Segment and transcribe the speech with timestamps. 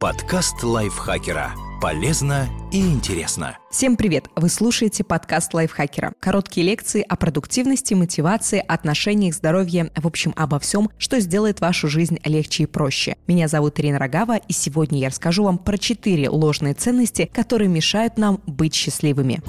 [0.00, 1.52] Подкаст лайфхакера.
[1.78, 3.58] Полезно и интересно.
[3.70, 4.30] Всем привет!
[4.34, 6.14] Вы слушаете подкаст лайфхакера.
[6.20, 12.18] Короткие лекции о продуктивности, мотивации, отношениях, здоровье, в общем, обо всем, что сделает вашу жизнь
[12.24, 13.14] легче и проще.
[13.26, 18.16] Меня зовут Ирина Рогава, и сегодня я расскажу вам про четыре ложные ценности, которые мешают
[18.16, 19.42] нам быть счастливыми.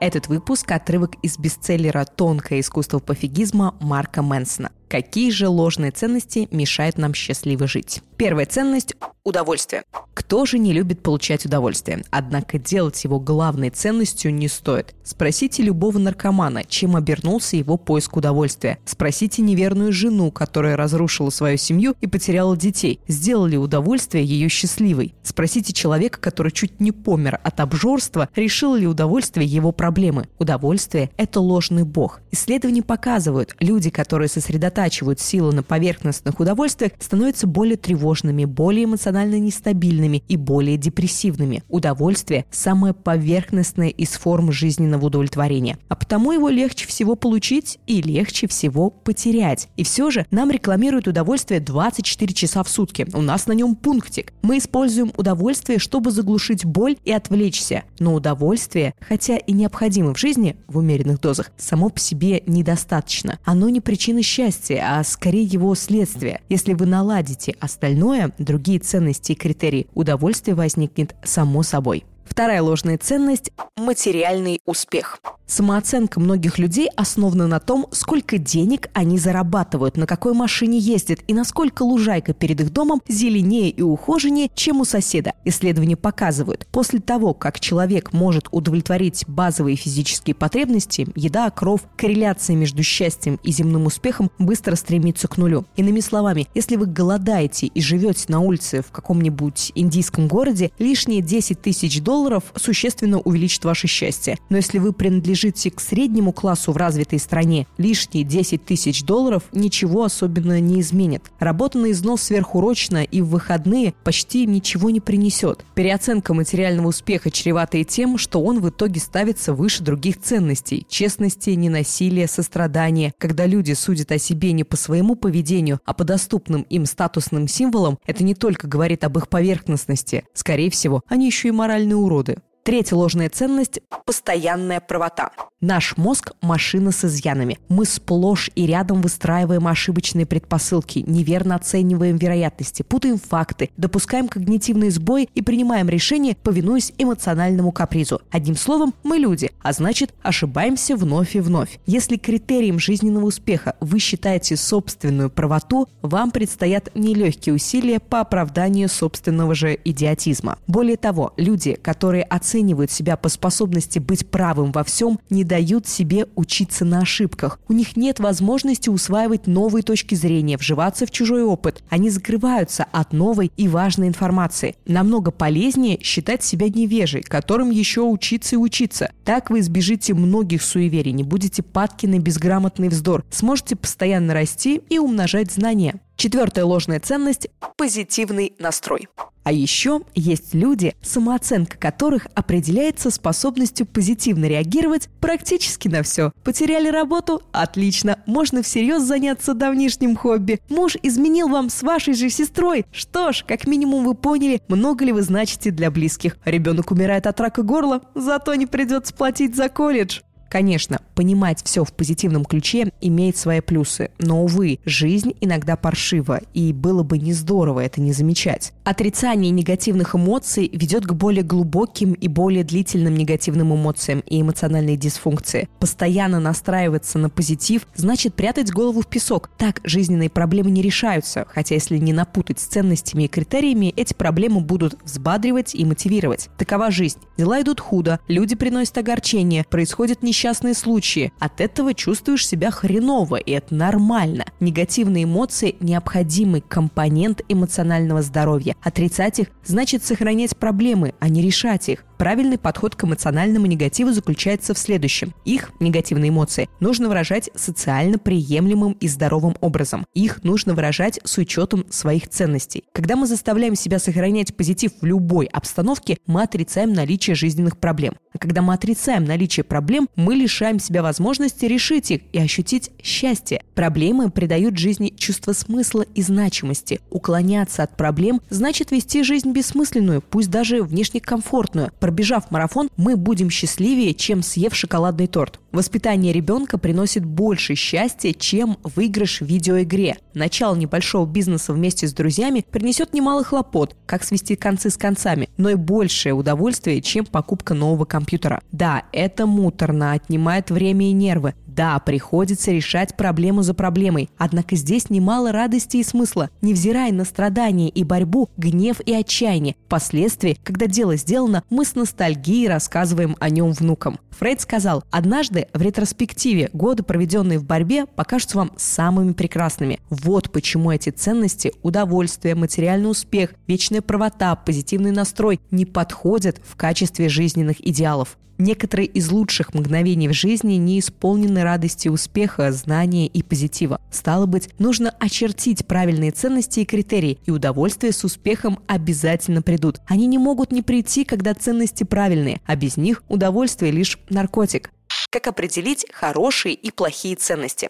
[0.00, 4.70] Этот выпуск– отрывок из бестселлера «Тонкое искусство пофигизма» Марка Мэнсона.
[4.90, 8.02] Какие же ложные ценности мешают нам счастливо жить?
[8.16, 9.84] Первая ценность– удовольствие.
[10.14, 12.04] Кто же не любит получать удовольствие?
[12.10, 14.94] Однако делать его главной ценностью не стоит.
[15.04, 18.78] Спросите любого наркомана, чем обернулся его поиск удовольствия.
[18.84, 23.00] Спросите неверную жену, которая разрушила свою семью и потеряла детей.
[23.06, 25.14] Сделал ли удовольствие ее счастливой?
[25.22, 30.28] Спросите человека, который чуть не помер от обжорства, решил ли удовольствие его проблемы.
[30.38, 32.20] Удовольствие– это ложный бог.
[32.32, 39.38] Исследования показывают, люди, которые сосредотачиваются сосредотачивают силу на поверхностных удовольствиях, становятся более тревожными, более эмоционально
[39.38, 41.62] нестабильными и более депрессивными.
[41.68, 45.78] Удовольствие– самое поверхностное из форм жизненного удовлетворения.
[45.88, 49.68] А потому его легче всего получить и легче всего потерять.
[49.76, 53.06] И все же нам рекламируют удовольствие 24 часа в сутки.
[53.12, 54.32] У нас на нем пунктик.
[54.42, 57.84] Мы используем удовольствие, чтобы заглушить боль и отвлечься.
[57.98, 63.38] Но удовольствие, хотя и необходимо в жизни в умеренных дозах, само по себе недостаточно.
[63.44, 66.40] Оно не причина счастья, ценности, а скорее его следствие.
[66.48, 72.04] Если вы наладите остальное, другие ценности и критерии, удовольствие возникнет само собой.
[72.40, 75.20] Вторая ложная ценность– материальный успех.
[75.46, 81.34] Самооценка многих людей основана на том, сколько денег они зарабатывают, на какой машине ездят и
[81.34, 85.32] насколько лужайка перед их домом зеленее и ухоженнее, чем у соседа.
[85.44, 92.84] Исследования показывают, после того, как человек может удовлетворить базовые физические потребности, еда, кров, корреляция между
[92.84, 95.66] счастьем и земным успехом быстро стремится к нулю.
[95.74, 101.60] Иными словами, если вы голодаете и живете на улице в каком-нибудь индийском городе, лишние 10
[101.60, 104.38] тысяч долларов существенно увеличат ваше счастье.
[104.48, 110.04] Но если вы принадлежите к среднему классу в развитой стране, лишние 10 тысяч долларов ничего
[110.04, 111.30] особенно не изменит.
[111.38, 115.64] Работа на износ сверхурочно и в выходные почти ничего не принесет.
[115.74, 121.50] Переоценка материального успеха чревата и тем, что он в итоге ставится выше других ценностей– честности,
[121.50, 123.14] ненасилия, сострадания.
[123.18, 127.98] Когда люди судят о себе не по своему поведению, а по доступным им статусным символам,
[128.06, 130.24] это не только говорит об их поверхностности.
[130.34, 132.36] Скорее всего, они еще и моральные уроды.
[132.62, 135.30] Третья ложная ценность– постоянная правота.
[135.62, 137.58] Наш мозг– машина с изъянами.
[137.70, 145.28] Мы сплошь и рядом выстраиваем ошибочные предпосылки, неверно оцениваем вероятности, путаем факты, допускаем когнитивные сбои
[145.34, 148.20] и принимаем решения, повинуясь эмоциональному капризу.
[148.30, 151.78] Одним словом, мы люди, а значит, ошибаемся вновь и вновь.
[151.86, 159.54] Если критерием жизненного успеха вы считаете собственную правоту, вам предстоят нелегкие усилия по оправданию собственного
[159.54, 160.58] же идиотизма.
[160.66, 165.86] Более того, люди, которые оценивают оценивают себя по способности быть правым во всем, не дают
[165.86, 167.60] себе учиться на ошибках.
[167.68, 171.84] У них нет возможности усваивать новые точки зрения, вживаться в чужой опыт.
[171.88, 174.74] Они закрываются от новой и важной информации.
[174.84, 179.12] Намного полезнее считать себя невежей, которым еще учиться и учиться.
[179.24, 184.98] Так вы избежите многих суеверий, не будете падки на безграмотный вздор, сможете постоянно расти и
[184.98, 186.00] умножать знания.
[186.20, 187.48] Четвертая ложная ценность–
[187.78, 189.08] позитивный настрой.
[189.42, 196.32] А еще есть люди, самооценка которых определяется способностью позитивно реагировать практически на все.
[196.44, 197.40] Потеряли работу?
[197.52, 200.60] Отлично, можно всерьез заняться давнишним хобби.
[200.68, 202.84] Муж изменил вам с вашей же сестрой?
[202.92, 206.36] Что ж, как минимум вы поняли, много ли вы значите для близких.
[206.44, 210.20] Ребенок умирает от рака горла, зато не придется платить за колледж.
[210.50, 216.72] Конечно, понимать все в позитивном ключе имеет свои плюсы, но, увы, жизнь иногда паршива, и
[216.72, 218.72] было бы не здорово это не замечать.
[218.90, 225.68] Отрицание негативных эмоций ведет к более глубоким и более длительным негативным эмоциям и эмоциональной дисфункции.
[225.78, 229.48] Постоянно настраиваться на позитив значит прятать голову в песок.
[229.58, 234.60] Так жизненные проблемы не решаются, хотя если не напутать с ценностями и критериями, эти проблемы
[234.60, 236.48] будут взбадривать и мотивировать.
[236.58, 237.20] Такова жизнь.
[237.38, 241.32] Дела идут худо, люди приносят огорчение, несчастье несчастные случаи.
[241.38, 244.46] От этого чувствуешь себя хреново, и это нормально.
[244.58, 248.74] Негативные эмоции– необходимый компонент эмоционального здоровья.
[248.82, 252.04] Отрицать их значит сохранять проблемы, а не решать их.
[252.20, 255.32] Правильный подход к эмоциональному негативу заключается в следующем.
[255.46, 260.04] Их, негативные эмоции, нужно выражать социально приемлемым и здоровым образом.
[260.12, 262.84] Их нужно выражать с учетом своих ценностей.
[262.92, 268.16] Когда мы заставляем себя сохранять позитив в любой обстановке, мы отрицаем наличие жизненных проблем.
[268.34, 273.62] А когда мы отрицаем наличие проблем, мы лишаем себя возможности решить их и ощутить счастье.
[273.74, 277.00] Проблемы придают жизни чувство смысла и значимости.
[277.08, 281.92] Уклоняться от проблем значит вести жизнь бессмысленную, пусть даже внешне комфортную.
[281.98, 285.58] Пробежав марафон, мы будем счастливее, чем съев шоколадный торт.
[285.72, 290.18] Воспитание ребенка приносит больше счастья, чем выигрыш в видеоигре.
[290.34, 295.70] Начало небольшого бизнеса вместе с друзьями принесет немало хлопот, как свести концы с концами, но
[295.70, 298.60] и большее удовольствие, чем покупка нового компьютера.
[298.72, 305.08] Да, это муторно, отнимает время и нервы, да, приходится решать проблему за проблемой, однако здесь
[305.08, 309.76] немало радости и смысла, невзирая на страдания и борьбу, гнев и отчаяние.
[309.86, 314.18] Впоследствии, когда дело сделано, мы с ностальгией рассказываем о нем внукам.
[314.30, 320.00] Фрейд сказал, однажды в ретроспективе годы, проведенные в борьбе, покажутся вам самыми прекрасными.
[320.22, 327.30] Вот почему эти ценности– удовольствие, материальный успех, вечная правота, позитивный настрой– не подходят в качестве
[327.30, 328.36] жизненных идеалов.
[328.58, 333.98] Некоторые из лучших мгновений в жизни не исполнены радости успеха, знания и позитива.
[334.10, 340.00] Стало быть, нужно очертить правильные ценности и критерии, и удовольствие с успехом обязательно придут.
[340.06, 344.90] Они не могут не прийти, когда ценности правильные, а без них удовольствие лишь наркотик.
[345.30, 347.88] Как определить хорошие и плохие ценности?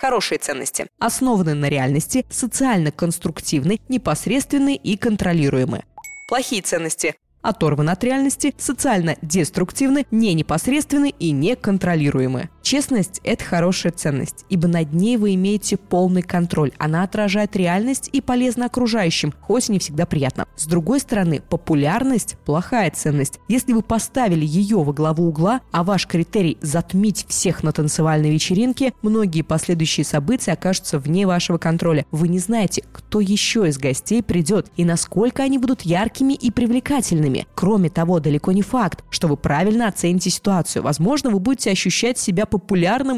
[0.00, 5.84] Хорошие ценности основаны на реальности, социально конструктивны, непосредственны и контролируемы.
[6.26, 12.48] Плохие ценности оторваны от реальности, социально деструктивны, не непосредственны и неконтролируемы.
[12.62, 16.72] Честность– это хорошая ценность, ибо над ней вы имеете полный контроль.
[16.78, 20.46] Она отражает реальность и полезна окружающим, хоть не всегда приятно.
[20.56, 23.40] С другой стороны, популярность– плохая ценность.
[23.48, 28.92] Если вы поставили ее во главу угла, а ваш критерий– затмить всех на танцевальной вечеринке,
[29.02, 32.06] многие последующие события окажутся вне вашего контроля.
[32.10, 37.46] Вы не знаете, кто еще из гостей придет и насколько они будут яркими и привлекательными.
[37.54, 40.82] Кроме того, далеко не факт, что вы правильно оцените ситуацию.
[40.82, 42.59] Возможно, вы будете ощущать себя популярным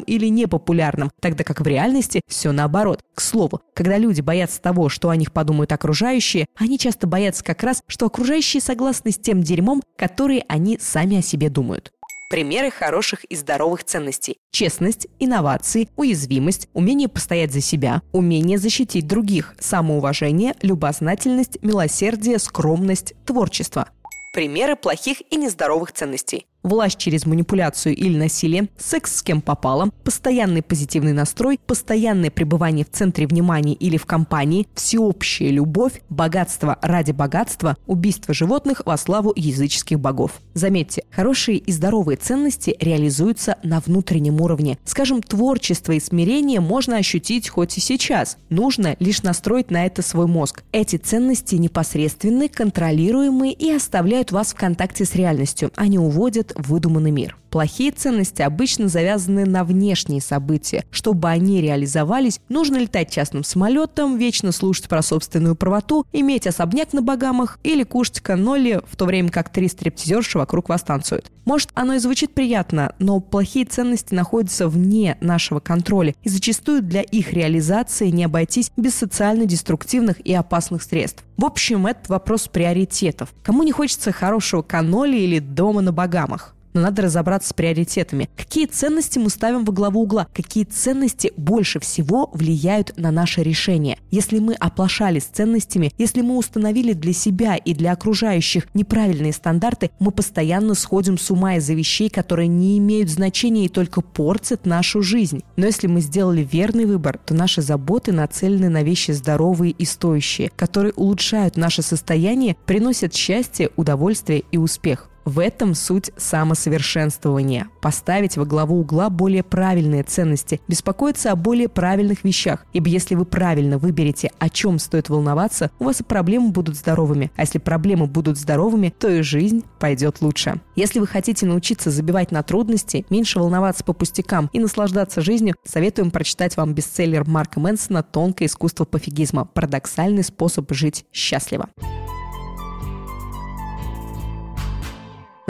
[0.07, 3.01] или непопулярным, тогда как в реальности все наоборот.
[3.15, 7.63] К слову, когда люди боятся того, что о них подумают окружающие, они часто боятся как
[7.63, 11.93] раз, что окружающие согласны с тем дерьмом, который они сами о себе думают.
[12.31, 14.39] Примеры хороших и здоровых ценностей.
[14.53, 23.91] Честность, инновации, уязвимость, умение постоять за себя, умение защитить других, самоуважение, любознательность, милосердие, скромность, творчество.
[24.33, 30.63] Примеры плохих и нездоровых ценностей власть через манипуляцию или насилие, секс с кем попало, постоянный
[30.63, 37.77] позитивный настрой, постоянное пребывание в центре внимания или в компании, всеобщая любовь, богатство ради богатства,
[37.87, 40.41] убийство животных во славу языческих богов.
[40.55, 44.79] Заметьте, хорошие и здоровые ценности реализуются на внутреннем уровне.
[44.85, 48.37] Скажем, творчество и смирение можно ощутить хоть и сейчас.
[48.49, 50.63] Нужно лишь настроить на это свой мозг.
[50.73, 55.71] Эти ценности непосредственны, контролируемые и оставляют вас в контакте с реальностью.
[55.77, 57.37] Они уводят выдуманный мир.
[57.51, 60.85] Плохие ценности обычно завязаны на внешние события.
[60.91, 67.03] Чтобы они реализовались, нужно летать частным самолетом, вечно слушать про собственную правоту, иметь особняк на
[67.03, 71.31] Багамах или кушать каноли, в то время как три стриптизерши вокруг вас танцуют.
[71.45, 77.03] Может, оно и звучит приятно, но плохие ценности находятся вне нашего контроля, и зачастую для
[77.03, 81.25] их реализации не обойтись без социально деструктивных и опасных средств.
[81.43, 83.35] В общем, это вопрос приоритетов.
[83.43, 86.55] Кому не хочется хорошего каноли или дома на Багамах?
[86.73, 88.29] Но надо разобраться с приоритетами.
[88.37, 90.27] Какие ценности мы ставим во главу угла?
[90.33, 93.99] Какие ценности больше всего влияют на наше решение?
[94.11, 99.91] Если мы оплошали с ценностями, если мы установили для себя и для окружающих неправильные стандарты,
[99.99, 105.03] мы постоянно сходим с ума из-за вещей, которые не имеют значения и только портят нашу
[105.03, 105.43] жизнь.
[105.57, 110.51] Но если мы сделали верный выбор, то наши заботы нацелены на вещи здоровые и стоящие,
[110.57, 115.12] которые улучшают наше состояние, приносят счастье, удовольствие и успех.
[115.25, 117.69] В этом суть самосовершенствования.
[117.81, 122.67] Поставить во главу угла более правильные ценности, беспокоиться о более правильных вещах.
[122.73, 127.31] Ибо если вы правильно выберете, о чем стоит волноваться, у вас и проблемы будут здоровыми.
[127.37, 130.61] А если проблемы будут здоровыми, то и жизнь пойдет лучше.
[130.75, 136.11] Если вы хотите научиться забивать на трудности, меньше волноваться по пустякам и наслаждаться жизнью, советуем
[136.11, 139.45] прочитать вам бестселлер Марка Мэнсона «Тонкое искусство пофигизма.
[139.45, 141.69] Парадоксальный способ жить счастливо».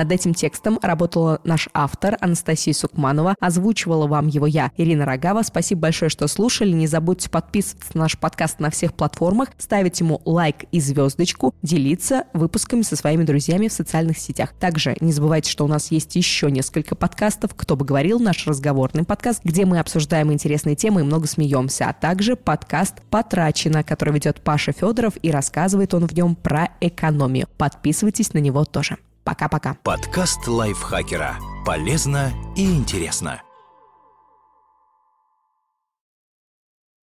[0.03, 3.37] Над этим текстом работала наш автор Анастасия Сукманова.
[3.39, 5.43] Озвучивала вам его я, Ирина Рогава.
[5.43, 6.73] Спасибо большое, что слушали.
[6.73, 12.25] Не забудьте подписываться на наш подкаст на всех платформах, ставить ему лайк и звездочку, делиться
[12.33, 14.55] выпусками со своими друзьями в социальных сетях.
[14.59, 17.55] Также не забывайте, что у нас есть еще несколько подкастов.
[17.55, 21.93] Кто бы говорил, наш разговорный подкаст, где мы обсуждаем интересные темы и много смеемся, а
[21.93, 27.47] также подкаст «Потрачено», который ведет Паша Федоров и рассказывает он в нем про экономию.
[27.57, 28.99] Подписывайтесь на него тоже.
[29.25, 29.77] Пока-пока.
[29.83, 31.37] Подкаст лайфхакера.
[31.65, 33.43] Полезно и интересно.